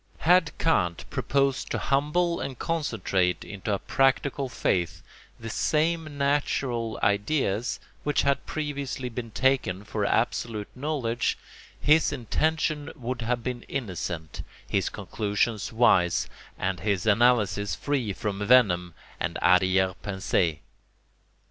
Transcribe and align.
Had 0.21 0.57
Kant 0.57 1.07
proposed 1.11 1.69
to 1.69 1.77
humble 1.77 2.39
and 2.39 2.57
concentrate 2.57 3.43
into 3.45 3.71
a 3.71 3.77
practical 3.77 4.49
faith 4.49 5.03
the 5.39 5.47
same 5.47 6.17
natural 6.17 6.97
ideas 7.03 7.79
which 8.03 8.23
had 8.23 8.47
previously 8.47 9.09
been 9.09 9.29
taken 9.29 9.83
for 9.83 10.03
absolute 10.03 10.69
knowledge, 10.75 11.37
his 11.79 12.11
intention 12.11 12.91
would 12.95 13.21
have 13.21 13.43
been 13.43 13.61
innocent, 13.69 14.41
his 14.67 14.89
conclusions 14.89 15.71
wise, 15.71 16.27
and 16.57 16.79
his 16.79 17.05
analysis 17.05 17.75
free 17.75 18.11
from 18.11 18.43
venom 18.47 18.95
and 19.19 19.37
arrière 19.43 19.93
pensée. 20.03 20.61